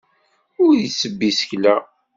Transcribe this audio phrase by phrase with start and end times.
[0.63, 1.75] Ur ittebbi isekla.